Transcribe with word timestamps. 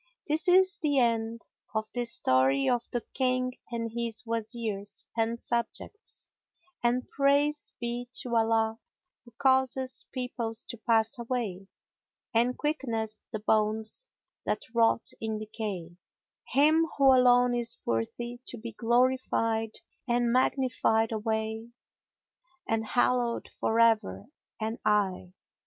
This 0.25 0.47
is 0.47 0.79
the 0.81 0.97
end 0.97 1.47
of 1.75 1.87
the 1.93 2.05
story 2.05 2.67
of 2.67 2.87
the 2.91 3.05
King 3.13 3.53
and 3.71 3.91
his 3.91 4.23
Wazirs 4.23 5.05
and 5.15 5.39
subjects, 5.39 6.27
and 6.83 7.07
praise 7.07 7.71
be 7.79 8.09
to 8.13 8.35
Allah 8.35 8.79
who 9.23 9.31
causeth 9.37 10.05
peoples 10.11 10.65
to 10.69 10.77
pass 10.77 11.19
away, 11.19 11.67
and 12.33 12.57
quickeneth 12.57 13.25
the 13.31 13.41
bones 13.41 14.07
that 14.43 14.63
rot 14.73 15.07
in 15.19 15.37
decay; 15.37 15.95
Him 16.47 16.87
who 16.97 17.13
alone 17.13 17.53
is 17.53 17.77
worthy 17.85 18.39
to 18.47 18.57
be 18.57 18.71
glorified 18.71 19.73
and 20.07 20.31
magnified 20.31 21.11
alway 21.13 21.69
and 22.67 22.83
hallowed 22.87 23.49
for 23.59 23.79
ever 23.79 24.25
and 24.59 24.79
aye! 24.83 25.31